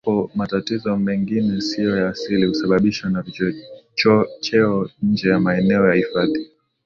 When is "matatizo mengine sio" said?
0.35-1.97